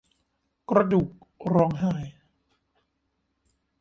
[0.69, 1.09] กระดูก
[1.53, 1.93] ร้องไห้